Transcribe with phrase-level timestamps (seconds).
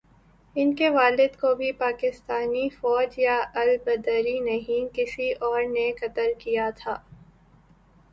[0.55, 6.31] ان کے والد کو بھی پاکستانی فوج یا البدر نے نہیں، کسی اور نے قتل
[6.39, 6.97] کیا تھا۔